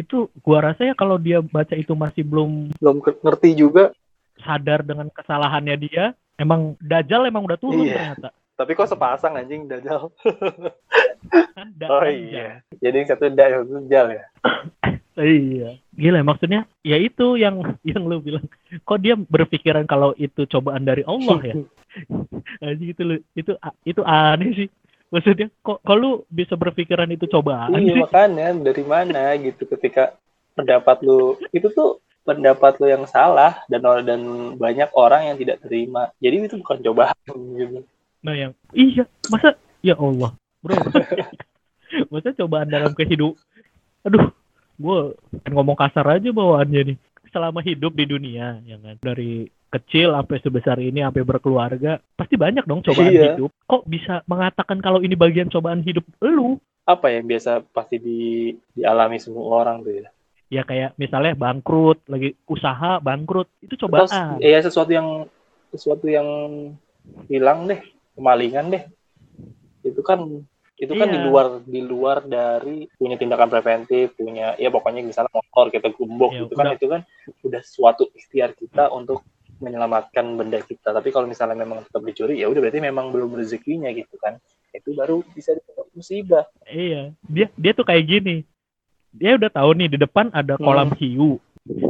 itu 0.00 0.16
gua 0.40 0.58
rasa 0.66 0.82
ya 0.82 0.94
kalau 0.94 1.16
dia 1.16 1.38
baca 1.38 1.72
itu 1.72 1.92
masih 1.92 2.22
belum 2.22 2.72
belum 2.76 2.96
ngerti 3.20 3.52
juga. 3.54 3.92
sadar 4.40 4.80
dengan 4.80 5.12
kesalahannya 5.12 5.76
dia 5.78 6.04
emang 6.34 6.72
dajal 6.80 7.28
emang 7.28 7.44
udah 7.44 7.56
turun 7.56 7.84
Iya. 7.84 8.16
ternyata. 8.16 8.28
Tapi 8.56 8.72
kok 8.72 8.88
sepasang 8.88 9.36
anjing 9.36 9.64
dajal 9.64 10.08
kan 10.08 10.20
oh 11.84 12.00
dajal. 12.00 12.08
iya. 12.08 12.64
Jadi 12.74 12.96
yang 12.96 13.08
satu 13.08 13.28
dajal 13.28 13.60
dajal 13.68 14.06
ya? 14.10 14.24
Iya. 15.12 15.76
Gila 15.92 16.24
maksudnya 16.24 16.64
ya 16.80 16.96
itu 16.96 17.36
yang 17.36 17.60
yang 17.84 18.02
lu 18.02 18.20
bilang. 18.20 18.48
Kok 18.80 18.98
dia 18.98 19.12
berpikiran 19.14 19.84
kalau 19.84 20.16
itu 20.16 20.48
cobaan 20.48 20.82
dari 20.82 21.04
Allah 21.04 21.36
ya? 21.42 21.54
Anjing 22.64 22.90
itu 22.90 23.02
itu 23.34 23.52
itu 23.84 24.00
aneh 24.00 24.50
sih 24.56 24.68
Maksudnya 25.10 25.50
kok 25.66 25.82
kalau 25.82 26.22
bisa 26.30 26.54
berpikiran 26.54 27.10
itu 27.10 27.26
cobaan 27.26 27.74
iya 27.82 27.98
sih? 27.98 28.02
makanya 28.06 28.54
dari 28.54 28.84
mana 28.86 29.34
gitu 29.42 29.66
ketika 29.66 30.14
pendapat 30.54 31.02
lu 31.02 31.34
itu 31.50 31.66
tuh 31.74 31.98
pendapat 32.22 32.78
lu 32.78 32.86
yang 32.86 33.04
salah 33.10 33.58
dan 33.66 33.82
dan 34.06 34.20
banyak 34.54 34.86
orang 34.94 35.34
yang 35.34 35.36
tidak 35.36 35.58
terima. 35.66 36.14
Jadi 36.22 36.46
itu 36.46 36.56
bukan 36.62 36.78
cobaan 36.78 37.36
gitu. 37.58 37.82
Nah 38.22 38.34
yang 38.38 38.52
iya 38.70 39.04
masa 39.26 39.58
ya 39.82 39.98
Allah 39.98 40.30
bro. 40.62 40.78
Masa 42.14 42.30
cobaan 42.38 42.70
dalam 42.70 42.94
kehidup 42.94 43.34
aduh 44.06 44.30
gue 44.78 44.98
ngomong 45.50 45.74
kasar 45.74 46.06
aja 46.06 46.30
bawaannya 46.30 46.94
nih. 46.94 46.98
Selama 47.34 47.58
hidup 47.66 47.98
di 47.98 48.06
dunia 48.06 48.62
ya 48.62 48.78
kan? 48.78 48.94
Dari 49.02 49.50
kecil 49.70 50.10
sampai 50.10 50.36
sebesar 50.42 50.76
ini 50.82 51.00
sampai 51.00 51.22
berkeluarga 51.22 52.02
pasti 52.18 52.34
banyak 52.34 52.66
dong 52.66 52.82
cobaan 52.82 53.14
Iya. 53.14 53.24
hidup. 53.38 53.50
Kok 53.64 53.86
bisa 53.86 54.26
mengatakan 54.26 54.82
kalau 54.82 54.98
ini 54.98 55.14
bagian 55.14 55.46
cobaan 55.46 55.80
hidup 55.86 56.02
lu? 56.20 56.58
Apa 56.84 57.14
yang 57.14 57.30
biasa 57.30 57.62
pasti 57.70 58.02
di 58.02 58.20
dialami 58.74 59.22
semua 59.22 59.62
orang 59.62 59.86
tuh 59.86 59.94
ya? 60.02 60.08
Ya 60.50 60.62
kayak 60.66 60.98
misalnya 60.98 61.38
bangkrut 61.38 62.02
lagi 62.10 62.34
usaha 62.50 62.98
bangkrut 62.98 63.46
itu 63.62 63.78
Terus, 63.78 64.10
cobaan 64.10 64.42
ya 64.42 64.58
sesuatu 64.58 64.90
yang 64.90 65.30
sesuatu 65.70 66.10
yang 66.10 66.26
hilang 67.30 67.70
deh 67.70 67.78
kemalingan 68.18 68.74
deh. 68.74 68.82
Itu 69.86 70.02
kan 70.02 70.42
itu 70.74 70.92
kan 70.96 71.06
Iya. 71.06 71.14
di 71.14 71.18
luar 71.22 71.46
di 71.62 71.80
luar 71.84 72.18
dari 72.24 72.90
punya 72.98 73.14
tindakan 73.14 73.52
preventif 73.52 74.16
punya 74.18 74.56
ya 74.58 74.72
pokoknya 74.72 75.04
misalnya 75.06 75.30
motor 75.30 75.68
kita 75.70 75.92
gembok 75.92 76.32
Ya, 76.34 76.40
gitu 76.42 76.54
kan 76.56 76.66
itu 76.74 76.86
kan 76.88 77.00
udah 77.46 77.62
suatu 77.62 78.08
ikhtiar 78.16 78.56
kita 78.56 78.88
untuk 78.90 79.20
menyelamatkan 79.60 80.24
benda 80.34 80.58
kita 80.64 80.90
tapi 80.90 81.12
kalau 81.12 81.28
misalnya 81.28 81.60
memang 81.60 81.84
tetap 81.84 82.02
dicuri 82.02 82.40
ya 82.40 82.48
udah 82.48 82.60
berarti 82.64 82.80
memang 82.80 83.12
belum 83.12 83.36
rezekinya 83.36 83.92
gitu 83.92 84.16
kan 84.18 84.40
itu 84.72 84.96
baru 84.96 85.20
bisa 85.32 85.52
disebut 85.52 85.86
musibah 85.92 86.44
Iya, 86.64 87.12
dia 87.26 87.46
dia 87.58 87.72
tuh 87.74 87.82
kayak 87.82 88.06
gini. 88.06 88.46
Dia 89.10 89.34
udah 89.34 89.50
tahu 89.50 89.74
nih 89.74 89.90
di 89.90 89.98
depan 89.98 90.30
ada 90.30 90.54
Hmm. 90.54 90.62
kolam 90.62 90.90
hiu. 90.94 91.42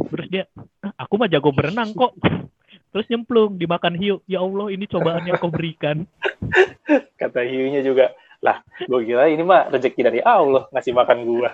Terus 0.09 0.27
dia, 0.27 0.43
"Ah, 0.81 1.05
aku 1.05 1.21
mah 1.21 1.29
jago 1.29 1.53
berenang 1.53 1.93
kok. 1.93 2.17
Terus 2.91 3.05
nyemplung 3.05 3.61
dimakan 3.61 3.93
hiu. 3.93 4.25
Ya 4.25 4.41
Allah, 4.41 4.73
ini 4.73 4.89
cobaan 4.89 5.21
yang 5.29 5.37
kau 5.37 5.53
berikan. 5.53 6.09
kata 7.21 7.45
hiunya 7.45 7.85
juga 7.85 8.11
lah 8.41 8.57
gue 8.81 9.01
kira 9.05 9.29
ini 9.29 9.45
mah 9.45 9.69
rezeki 9.69 10.01
dari 10.01 10.19
Allah 10.19 10.65
ngasih 10.73 10.97
makan 10.97 11.19
gua 11.29 11.53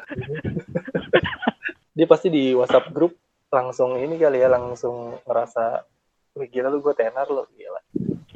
dia 1.98 2.08
pasti 2.08 2.32
di 2.32 2.56
WhatsApp 2.56 2.96
grup 2.96 3.12
langsung 3.52 4.00
ini 4.00 4.16
kali 4.16 4.40
ya 4.40 4.48
langsung 4.48 5.20
ngerasa 5.28 5.84
wih 6.38 6.48
gila 6.48 6.70
lu 6.70 6.80
gue 6.80 6.94
tenar 6.94 7.28
lo 7.28 7.46
gila 7.52 7.82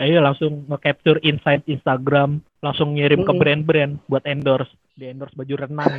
Eh, 0.02 0.08
iya 0.08 0.18
langsung 0.18 0.66
nge-capture 0.66 1.22
insight 1.22 1.62
Instagram, 1.70 2.42
langsung 2.58 2.98
ngirim 2.98 3.22
ke 3.22 3.28
Mm-mm. 3.28 3.38
brand-brand 3.38 3.94
buat 4.10 4.26
endorse. 4.26 4.72
Di 4.98 5.14
endorse 5.14 5.38
baju 5.38 5.54
renang. 5.62 5.94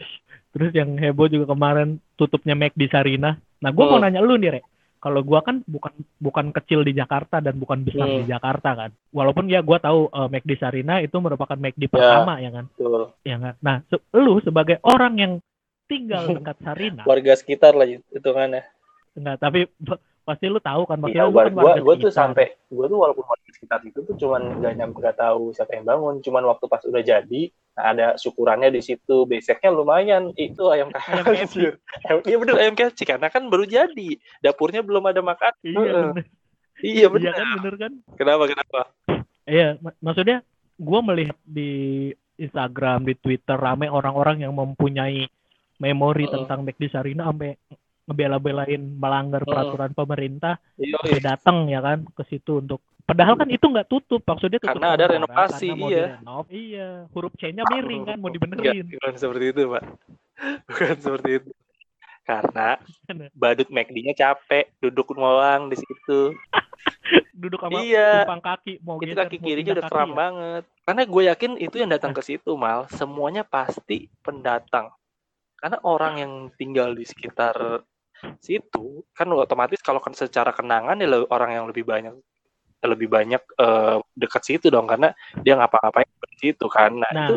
Terus 0.56 0.72
yang 0.72 0.96
heboh 0.96 1.28
juga 1.28 1.52
kemarin 1.52 2.00
tutupnya 2.16 2.56
Mac 2.56 2.72
di 2.72 2.88
Sarina. 2.88 3.36
Nah, 3.60 3.70
gua 3.70 3.84
mau 3.86 3.98
Hmm. 4.00 4.08
nanya 4.08 4.24
lu 4.24 4.40
nih, 4.40 4.56
Rek. 4.56 4.64
Kalau 4.96 5.20
gua 5.20 5.42
kan 5.42 5.60
bukan 5.68 5.92
bukan 6.16 6.46
kecil 6.54 6.80
di 6.80 6.96
Jakarta 6.96 7.44
dan 7.44 7.60
bukan 7.60 7.84
besar 7.84 8.06
Hmm. 8.06 8.24
di 8.24 8.30
Jakarta 8.30 8.72
kan. 8.72 8.90
Walaupun 9.12 9.44
ya 9.44 9.60
gua 9.60 9.76
tahu 9.76 10.08
eh, 10.08 10.28
McD 10.32 10.50
Sarina 10.56 11.04
itu 11.04 11.16
merupakan 11.18 11.58
McD 11.58 11.92
pertama 11.92 12.40
ya 12.40 12.48
kan. 12.48 12.72
betul 12.72 13.12
Ya 13.20 13.36
kan. 13.36 13.54
Nah, 13.60 13.76
se- 13.84 14.06
lu 14.16 14.40
sebagai 14.40 14.80
orang 14.80 15.14
yang 15.18 15.32
tinggal 15.84 16.24
dekat 16.40 16.56
Sarina, 16.62 17.04
warga 17.04 17.36
sekitar 17.36 17.76
lah 17.76 17.84
itu 17.84 18.30
kan 18.32 18.48
ya 18.48 18.64
enggak, 19.12 19.36
tapi 19.36 19.68
pasti 20.22 20.46
lu 20.46 20.62
tahu 20.62 20.86
kan 20.86 20.96
iya 20.96 21.02
maksudnya 21.02 21.24
lu 21.26 21.32
gua 21.34 21.42
kan 21.42 21.52
gua, 21.54 21.72
gua 21.82 21.94
tuh 21.98 22.12
sampai 22.14 22.46
gua 22.70 22.86
tuh 22.86 22.98
walaupun 23.02 23.24
warga 23.26 23.50
sekitar 23.50 23.80
itu 23.82 23.98
tuh 24.06 24.14
cuman 24.14 24.62
nggak 24.62 24.74
nyampe 24.78 24.96
nggak 25.02 25.18
tahu 25.18 25.50
siapa 25.50 25.74
yang 25.74 25.86
bangun. 25.86 26.22
Cuman 26.22 26.42
waktu 26.46 26.64
pas 26.70 26.82
udah 26.86 27.02
jadi 27.02 27.42
nah 27.72 27.84
ada 27.90 28.06
syukurannya 28.20 28.68
di 28.70 28.80
situ. 28.84 29.24
Beseknya 29.26 29.74
lumayan. 29.74 30.30
Itu 30.38 30.70
ayam 30.70 30.92
KFC 30.94 31.74
iya 32.28 32.36
bener 32.38 32.54
ayam 32.60 32.74
KFC 32.74 33.02
karena 33.02 33.26
kan 33.28 33.50
baru 33.50 33.66
jadi. 33.66 34.08
Dapurnya 34.38 34.86
belum 34.86 35.02
ada 35.10 35.20
makan 35.24 35.52
Iya, 35.62 35.78
Heeh. 35.78 36.06
bener. 36.14 36.24
iya 36.82 36.94
Iya 37.02 37.06
bener. 37.10 37.32
kan, 37.34 37.46
bener 37.58 37.74
kan? 37.78 37.92
kenapa 38.14 38.44
kenapa? 38.46 38.80
Iya, 39.42 39.68
mak- 39.82 39.98
maksudnya 39.98 40.38
gue 40.78 41.00
melihat 41.02 41.38
di 41.42 41.72
Instagram, 42.38 43.06
di 43.06 43.14
Twitter 43.18 43.54
rame 43.58 43.86
orang-orang 43.86 44.42
yang 44.46 44.54
mempunyai 44.54 45.26
memori 45.78 46.26
Heeh. 46.26 46.34
tentang 46.42 46.62
McD 46.62 46.90
Sarina 46.90 47.26
sampai 47.26 47.58
ngebela-belain 48.04 48.82
melanggar 48.98 49.42
Heeh. 49.42 49.50
peraturan 49.50 49.92
pemerintah, 49.92 50.54
iya 50.76 51.18
datang 51.20 51.66
ya 51.66 51.78
kan 51.78 52.02
ke 52.04 52.22
situ 52.26 52.58
untuk 52.58 52.82
padahal 53.02 53.34
kan 53.34 53.50
itu 53.50 53.66
nggak 53.66 53.90
tutup 53.90 54.22
maksudnya 54.22 54.58
tutup 54.58 54.78
Karena 54.78 54.94
ada 54.94 55.06
sementara, 55.10 55.14
renovasi, 55.18 55.66
karena 55.66 55.78
mau 55.78 55.88
iya. 55.90 56.04
direnov. 56.06 56.44
iya 56.48 56.88
huruf 57.10 57.32
C-nya 57.34 57.62
miring 57.66 58.02
kan 58.06 58.16
mau 58.18 58.30
Enggak, 58.30 58.34
dibenerin 58.38 58.84
bukan 58.90 59.14
seperti 59.18 59.44
itu, 59.50 59.62
Pak. 59.68 59.84
Bukan 60.70 60.94
seperti 60.98 61.30
itu. 61.38 61.50
Karena 62.22 62.68
badut 63.34 63.68
McD-nya 63.68 64.14
capek, 64.14 64.70
duduk 64.78 65.10
doang 65.12 65.66
di 65.66 65.76
situ. 65.78 66.34
duduk 67.42 67.58
sama 67.58 67.82
Iya. 67.82 68.22
tumpang 68.26 68.42
kaki 68.42 68.72
mau 68.82 68.98
Itu 68.98 69.14
geser, 69.14 69.26
kaki 69.26 69.36
kirinya 69.42 69.72
udah 69.78 69.86
kram 69.86 70.10
ya. 70.10 70.16
banget. 70.16 70.62
Karena 70.82 71.02
gue 71.06 71.22
yakin 71.30 71.52
itu 71.58 71.76
yang 71.78 71.90
datang 71.90 72.14
ke 72.14 72.22
situ, 72.22 72.54
Mal, 72.54 72.86
semuanya 72.90 73.42
pasti 73.42 74.06
pendatang. 74.22 74.90
Karena 75.58 75.78
orang 75.82 76.14
yang 76.18 76.32
tinggal 76.54 76.94
di 76.94 77.02
sekitar 77.02 77.54
situ, 78.38 79.06
kan 79.14 79.28
otomatis 79.32 79.80
kalau 79.82 79.98
kan 79.98 80.14
secara 80.14 80.54
kenangan 80.54 80.98
ya 80.98 81.08
orang 81.30 81.50
yang 81.56 81.66
lebih 81.68 81.86
banyak 81.86 82.14
lebih 82.82 83.06
banyak 83.06 83.38
eh, 83.62 83.96
dekat 84.18 84.42
situ 84.42 84.66
dong 84.66 84.90
karena 84.90 85.14
dia 85.46 85.54
ngapa-ngapain 85.54 86.06
di 86.34 86.38
situ 86.50 86.66
kan. 86.66 86.98
Nah, 86.98 87.10
Nah, 87.14 87.26
itu 87.28 87.34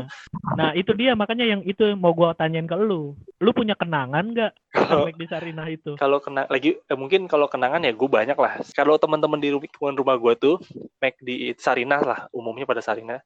nah 0.57 0.69
itu 0.73 0.91
dia 0.97 1.13
makanya 1.13 1.45
yang 1.45 1.61
itu 1.61 1.93
mau 1.93 2.17
gua 2.17 2.33
tanyain 2.33 2.65
ke 2.65 2.73
lu. 2.73 3.13
Lu 3.37 3.51
punya 3.53 3.77
kenangan 3.77 4.25
nggak 4.33 4.53
sama 4.73 5.09
McD 5.09 5.23
Sarina 5.29 5.63
itu? 5.69 5.91
kalau 5.97 6.17
kena 6.21 6.45
lagi 6.47 6.77
eh, 6.77 6.97
mungkin 6.97 7.25
kalau 7.25 7.49
kenangan 7.49 7.81
ya 7.83 7.91
gue 7.91 8.09
banyak 8.09 8.37
lah 8.37 8.61
kalau 8.77 8.95
teman-teman 9.01 9.39
di 9.41 9.49
lingkungan 9.51 9.95
rumah 9.97 10.15
gue 10.19 10.33
tuh 10.37 10.55
make 11.01 11.17
di 11.21 11.51
Sarina 11.57 11.99
lah 12.01 12.19
umumnya 12.31 12.67
pada 12.69 12.81
Sarina 12.83 13.17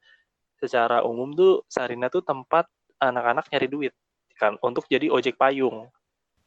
secara 0.60 1.04
umum 1.04 1.32
tuh 1.36 1.64
Sarina 1.68 2.08
tuh 2.08 2.24
tempat 2.24 2.68
anak-anak 3.00 3.48
nyari 3.52 3.68
duit 3.68 3.94
kan 4.40 4.56
untuk 4.64 4.88
jadi 4.88 5.12
ojek 5.12 5.36
payung 5.36 5.92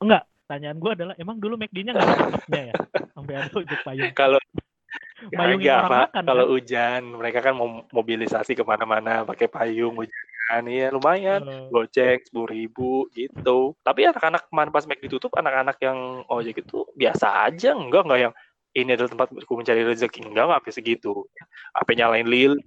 Enggak, 0.02 0.26
pertanyaan 0.53 0.77
gua 0.85 0.93
adalah 0.93 1.15
emang 1.17 1.41
dulu 1.41 1.57
McD-nya 1.57 1.97
nggak 1.97 2.05
ada 2.53 2.61
ya? 2.61 2.75
Sampai 3.17 3.35
ada 3.41 3.49
ojek 3.57 3.81
payung. 3.81 4.13
kalau 4.21 4.37
Payung 5.33 5.63
orang 5.65 5.89
Pak. 5.89 6.03
makan, 6.13 6.25
kalau 6.29 6.45
kan? 6.45 6.53
hujan 6.53 7.01
mereka 7.17 7.39
kan 7.41 7.55
mau 7.57 7.69
mobilisasi 7.89 8.53
ke 8.53 8.61
mana-mana 8.67 9.25
pakai 9.25 9.49
payung 9.49 9.97
hujan 9.97 10.63
iya 10.69 10.93
lumayan 10.93 11.41
Eh, 11.47 11.71
gocek 11.73 12.29
sepuluh 12.29 12.51
ribu 12.51 13.07
gitu 13.15 13.73
tapi 13.87 14.05
anak-anak 14.05 14.51
kemarin 14.51 14.75
pas 14.75 14.85
make 14.85 15.01
ditutup 15.01 15.33
anak-anak 15.39 15.79
yang 15.81 16.27
ojek 16.29 16.61
itu 16.67 16.85
biasa 16.99 17.49
aja 17.49 17.73
enggak 17.73 18.03
enggak 18.05 18.21
yang 18.29 18.33
ini 18.73 18.97
adalah 18.97 19.11
tempatku 19.12 19.52
mencari 19.52 19.85
rezeki. 19.85 20.33
Enggak 20.33 20.49
sampai 20.49 20.73
segitu. 20.73 21.12
Apa 21.76 21.93
nyalain 21.93 22.25
lilin? 22.25 22.61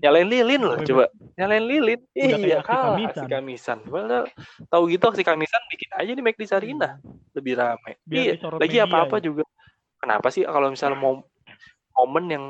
Nyalain 0.00 0.28
lilin 0.28 0.60
loh 0.64 0.76
coba. 0.80 1.12
Nyalain 1.36 1.64
lilin? 1.68 2.00
Udah 2.16 2.38
iya 2.40 2.58
kalah 2.64 2.96
kamisan. 2.96 3.08
aksi 3.12 3.26
kamisan 3.28 3.78
padahal 3.84 4.26
tahu 4.72 4.82
gitu 4.88 5.04
aksi 5.12 5.22
kamisan 5.22 5.62
bikin 5.68 5.90
aja 5.92 6.12
di 6.16 6.22
make 6.24 6.40
di 6.40 6.48
Sarina. 6.48 6.96
Lebih 7.36 7.60
rame. 7.60 8.00
Biar 8.08 8.24
iya 8.24 8.34
lagi 8.40 8.76
media 8.80 8.88
apa-apa 8.88 9.16
ya. 9.20 9.22
juga. 9.28 9.44
Kenapa 10.00 10.28
sih 10.32 10.44
kalau 10.48 10.68
misalnya 10.72 10.96
mau 10.96 11.20
momen 11.94 12.24
yang 12.26 12.44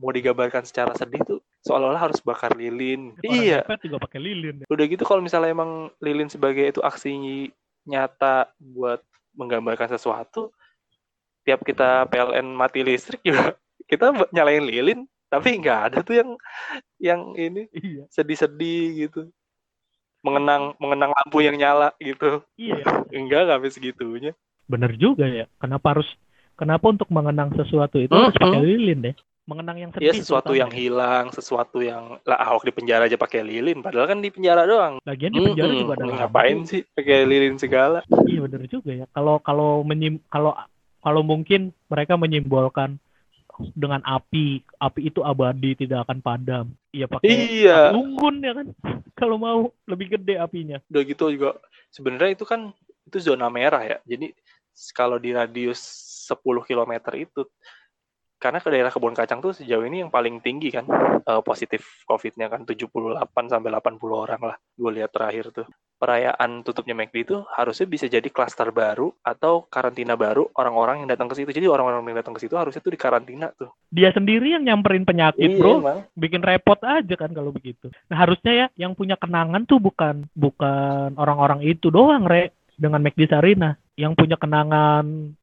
mau 0.00 0.10
digambarkan 0.14 0.64
secara 0.64 0.94
sedih 0.96 1.20
tuh 1.26 1.38
seolah-olah 1.66 2.10
harus 2.10 2.22
bakar 2.22 2.54
lilin? 2.54 3.14
Orang 3.26 3.42
iya. 3.42 3.60
juga 3.82 3.98
pakai 4.06 4.22
lilin. 4.22 4.62
ya. 4.62 4.66
udah 4.70 4.84
gitu 4.86 5.02
kalau 5.02 5.20
misalnya 5.20 5.50
emang 5.50 5.90
lilin 5.98 6.30
sebagai 6.30 6.64
itu 6.70 6.80
aksi 6.80 7.50
nyata 7.84 8.54
buat 8.58 9.02
menggambarkan 9.34 9.94
sesuatu 9.94 10.54
tiap 11.50 11.60
kita 11.66 12.06
PLN 12.10 12.46
mati 12.54 12.80
listrik 12.86 13.20
juga 13.26 13.58
kita 13.90 14.14
nyalain 14.30 14.62
lilin 14.62 15.00
tapi 15.26 15.58
nggak 15.58 15.78
ada 15.92 15.98
tuh 16.06 16.14
yang 16.22 16.30
yang 16.98 17.22
ini 17.36 17.66
Iya, 17.74 18.06
sedih-sedih 18.10 18.82
gitu 19.06 19.20
mengenang 20.26 20.76
mengenang 20.82 21.12
lampu 21.16 21.38
yang 21.40 21.56
nyala 21.56 21.88
gitu 22.00 22.44
iya. 22.60 22.84
enggak 23.16 23.40
nggak 23.48 23.56
habis 23.60 23.74
segitunya 23.76 24.32
Bener 24.72 24.92
juga 25.04 25.24
ya. 25.28 25.44
Kenapa 25.60 25.86
harus 25.98 26.08
kenapa 26.60 26.86
untuk 26.94 27.08
mengenang 27.16 27.50
sesuatu 27.58 27.96
itu 28.00 28.14
Hmm, 28.14 28.22
harus 28.22 28.36
pakai 28.40 28.58
hmm. 28.58 28.66
lilin 28.66 28.98
deh? 29.06 29.14
Mengenang 29.50 29.78
yang 29.82 29.92
sedih. 29.92 30.06
ya 30.08 30.12
sesuatu 30.14 30.52
yang 30.54 30.70
ya. 30.70 30.78
hilang 30.80 31.26
sesuatu 31.36 31.78
yang 31.82 32.04
lah 32.28 32.38
Ahok 32.38 32.62
di 32.68 32.72
penjara 32.76 33.02
aja 33.08 33.18
pakai 33.18 33.40
lilin 33.42 33.78
padahal 33.84 34.06
kan 34.10 34.18
di 34.24 34.30
penjara 34.30 34.62
doang 34.64 34.94
Lagian 35.08 35.32
di 35.36 35.40
penjara 35.42 35.72
Mm-mm, 35.72 35.80
juga 35.80 35.92
ada 35.98 36.06
lampu. 36.06 36.16
ngapain 36.18 36.58
sih 36.70 36.80
pakai 36.96 37.26
lilin 37.26 37.56
segala 37.58 37.98
Iya 38.28 38.38
bener 38.44 38.62
juga 38.68 38.90
ya. 39.00 39.04
Kalau 39.14 39.34
kalau 39.46 39.68
menyim 39.88 40.14
kalau 40.32 40.50
kalau 41.00 41.24
mungkin 41.24 41.72
mereka 41.88 42.14
menyimbolkan 42.20 43.00
dengan 43.76 44.00
api, 44.08 44.64
api 44.80 45.00
itu 45.12 45.20
abadi 45.20 45.76
tidak 45.84 46.08
akan 46.08 46.18
padam. 46.24 46.66
Iya 46.92 47.06
pakai 47.08 47.28
iya 47.28 47.92
unggun 47.92 48.40
ya 48.40 48.52
kan. 48.56 48.66
Kalau 49.20 49.36
mau 49.36 49.68
lebih 49.84 50.16
gede 50.16 50.40
apinya. 50.40 50.80
udah 50.88 51.02
gitu 51.04 51.28
juga 51.28 51.60
sebenarnya 51.92 52.40
itu 52.40 52.48
kan 52.48 52.72
itu 53.10 53.18
zona 53.18 53.50
merah 53.50 53.82
ya 53.82 53.98
jadi 54.06 54.30
kalau 54.94 55.18
di 55.18 55.34
radius 55.34 55.82
10 56.30 56.40
km 56.62 56.92
itu 57.18 57.42
karena 58.40 58.62
ke 58.62 58.72
daerah 58.72 58.88
kebun 58.88 59.12
kacang 59.12 59.42
tuh 59.44 59.52
sejauh 59.52 59.84
ini 59.84 60.00
yang 60.06 60.08
paling 60.08 60.40
tinggi 60.40 60.72
kan 60.72 60.86
eh, 61.20 61.42
positif 61.44 62.06
COVID-nya 62.08 62.48
kan 62.48 62.64
78 62.64 63.18
sampai 63.50 63.68
80 63.68 64.00
orang 64.08 64.40
lah 64.40 64.56
gue 64.56 64.90
lihat 64.94 65.10
terakhir 65.12 65.52
tuh 65.52 65.66
perayaan 66.00 66.64
tutupnya 66.64 66.96
McD 66.96 67.28
itu 67.28 67.36
harusnya 67.52 67.84
bisa 67.84 68.08
jadi 68.08 68.24
klaster 68.32 68.72
baru 68.72 69.12
atau 69.20 69.68
karantina 69.68 70.16
baru 70.16 70.48
orang-orang 70.56 71.04
yang 71.04 71.08
datang 71.12 71.28
ke 71.28 71.36
situ 71.36 71.52
jadi 71.52 71.68
orang-orang 71.68 72.00
yang 72.08 72.16
datang 72.24 72.32
ke 72.32 72.40
situ 72.40 72.56
harusnya 72.56 72.80
tuh 72.80 72.96
dikarantina 72.96 73.52
tuh 73.52 73.68
Dia 73.92 74.08
sendiri 74.16 74.56
yang 74.56 74.64
nyamperin 74.64 75.04
penyakit, 75.04 75.44
iya 75.44 75.60
Bro. 75.60 75.84
emang 75.84 75.98
Bikin 76.16 76.40
repot 76.40 76.80
aja 76.80 77.14
kan 77.20 77.28
kalau 77.36 77.52
begitu. 77.52 77.92
Nah, 78.08 78.16
harusnya 78.16 78.52
ya 78.54 78.66
yang 78.80 78.96
punya 78.96 79.20
kenangan 79.20 79.68
tuh 79.68 79.76
bukan 79.82 80.24
bukan 80.32 81.18
orang-orang 81.20 81.60
itu 81.66 81.90
doang, 81.92 82.24
Re, 82.24 82.54
dengan 82.78 83.02
McD 83.04 83.28
Sarina. 83.28 83.76
Yang 83.98 84.14
punya 84.16 84.40
kenangan 84.40 85.34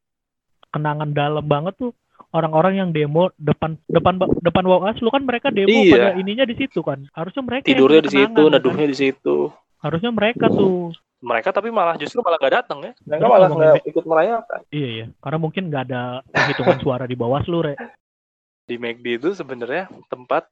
kenangan 0.74 1.10
dalam 1.14 1.46
banget 1.46 1.76
tuh 1.78 1.92
orang-orang 2.34 2.80
yang 2.82 2.90
demo 2.96 3.30
depan 3.38 3.78
depan 3.88 4.20
depan 4.42 4.64
Bawaslu 4.66 5.12
kan 5.12 5.24
mereka 5.24 5.54
demo 5.54 5.70
Iya. 5.70 5.92
pada 5.94 6.10
ininya 6.18 6.46
di 6.48 6.56
situ 6.58 6.80
kan. 6.82 7.06
Harusnya 7.14 7.44
mereka 7.46 7.68
tidurnya 7.68 8.02
di 8.04 8.12
situ 8.12 8.42
kan? 8.42 8.52
neduhnya 8.58 8.88
di 8.90 8.98
situ 8.98 9.38
Harusnya 9.78 10.10
mereka 10.10 10.50
tuh. 10.50 10.92
mereka 11.18 11.50
tapi 11.50 11.74
malah 11.74 11.98
justru 11.98 12.22
malah 12.22 12.38
gak 12.38 12.62
datang 12.62 12.78
ya 12.86 12.94
mereka 13.02 13.26
Terus 13.26 13.34
malah 13.34 13.50
nggak 13.50 13.90
ikut 13.90 14.06
merayakan 14.06 14.60
Iya 14.70 14.90
ya, 14.94 15.06
karena 15.18 15.38
mungkin 15.42 15.64
nggak 15.66 15.84
ada 15.90 16.02
penghitungan 16.30 16.78
suara 16.78 17.06
di 17.10 17.18
Bawaslu, 17.18 17.58
Re. 17.66 17.74
di 18.70 18.78
McD 18.78 19.18
itu 19.18 19.30
sebenarnya 19.34 19.90
tempat 20.14 20.46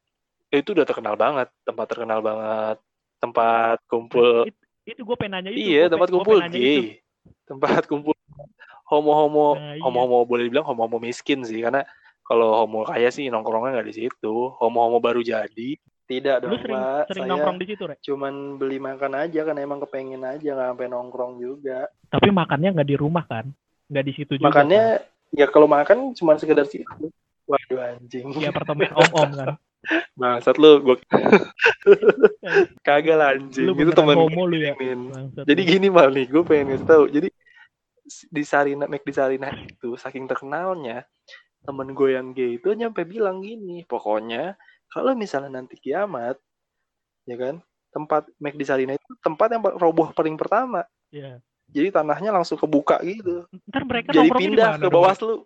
itu 0.50 0.74
udah 0.74 0.82
terkenal 0.82 1.14
banget 1.14 1.54
tempat 1.62 1.86
terkenal 1.86 2.20
banget 2.26 2.78
tempat 3.22 3.78
kumpul 3.86 4.50
It- 4.50 4.58
itu 4.88 5.02
gue 5.02 5.16
pengen 5.18 5.38
nanya 5.38 5.50
itu. 5.54 5.62
iya 5.70 5.86
gua 5.86 5.92
tempat 5.94 6.10
kumpul 6.10 6.38
itu. 6.42 6.50
gay 6.50 6.82
tempat 7.46 7.82
kumpul 7.86 8.14
homo-homo 8.90 9.58
Nah, 9.58 9.78
iya. 9.78 9.82
homo-homo 9.86 10.26
boleh 10.26 10.50
dibilang 10.50 10.66
homo-homo 10.66 10.98
miskin 10.98 11.46
sih 11.46 11.62
karena 11.62 11.86
kalau 12.22 12.66
homo 12.66 12.86
kaya 12.86 13.10
sih 13.10 13.30
nongkrongnya 13.30 13.78
nggak 13.82 13.88
di 13.90 13.96
situ 14.02 14.34
homo-homo 14.58 14.98
baru 14.98 15.22
jadi 15.22 15.78
tidak 16.06 16.46
Lu 16.46 16.54
dong 16.54 16.62
sering 16.62 16.78
pak 16.78 17.06
sering 17.10 17.24
saya 17.26 17.32
nongkrong 17.34 17.58
di 17.58 17.66
situ, 17.66 17.84
Re. 17.90 17.96
cuman 17.98 18.34
beli 18.62 18.78
makan 18.78 19.14
aja 19.18 19.42
kan 19.42 19.58
emang 19.58 19.80
kepengen 19.82 20.22
aja 20.22 20.50
nggak 20.54 20.70
sampai 20.74 20.88
nongkrong 20.90 21.34
juga 21.42 21.90
Tapi 22.14 22.30
makannya 22.30 22.70
nggak 22.78 22.90
di 22.90 22.98
rumah 22.98 23.26
kan? 23.26 23.50
Nggak 23.90 24.06
di 24.06 24.14
situ 24.14 24.34
juga. 24.38 24.48
makannya 24.54 24.84
ya 25.34 25.46
kalau 25.50 25.66
makan 25.66 26.14
cuma 26.14 26.38
sekedar 26.38 26.66
situ 26.70 26.86
waduh 27.46 27.80
anjing 27.82 28.34
kan? 28.34 28.42
di 28.42 28.46
apartemen 28.50 28.90
om-om 28.94 29.30
kan. 29.34 29.50
bangsat 30.20 30.58
lu 30.58 30.82
gua 30.82 30.98
kagak 32.88 33.18
lah 33.18 33.38
anjing 33.38 33.70
Lu 33.70 33.78
itu 33.78 33.94
temen 33.94 34.18
homo 34.18 34.50
lu 34.50 34.58
ya. 34.58 34.74
Bangsat 34.74 35.46
Jadi 35.46 35.62
lu. 35.62 35.70
gini 35.70 35.88
mal 35.94 36.10
nih, 36.10 36.26
gue 36.26 36.42
pengen 36.42 36.74
ngasih 36.74 36.88
tahu. 36.90 37.04
Jadi 37.10 37.30
di 38.06 38.44
Sarina, 38.46 38.86
Mac 38.86 39.02
di 39.02 39.14
Sarina 39.14 39.50
itu 39.54 39.98
saking 39.98 40.30
terkenalnya, 40.30 41.06
temen 41.66 41.94
gue 41.94 42.10
yang 42.14 42.34
gay 42.34 42.58
itu 42.62 42.74
nyampe 42.74 43.02
bilang 43.06 43.42
gini, 43.42 43.82
pokoknya 43.86 44.58
kalau 44.96 45.12
misalnya 45.12 45.60
nanti 45.60 45.76
kiamat, 45.76 46.40
ya 47.28 47.36
kan, 47.36 47.60
tempat 47.92 48.32
Mac 48.40 48.56
di 48.56 48.64
Sarina 48.64 48.96
itu 48.96 49.12
tempat 49.20 49.52
yang 49.52 49.60
roboh 49.76 50.16
paling 50.16 50.40
pertama. 50.40 50.88
Iya. 51.12 51.44
Jadi 51.68 51.92
tanahnya 51.92 52.32
langsung 52.32 52.56
kebuka 52.56 53.04
gitu. 53.04 53.44
Ntar 53.68 53.84
mereka 53.84 54.16
Jadi 54.16 54.32
pindah 54.32 54.80
ke 54.80 54.88
dong? 54.88 54.96
Bawaslu. 54.96 55.44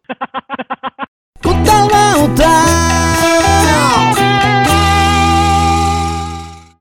Ku 1.42 1.52
tak 1.66 1.82
mau 1.90 2.22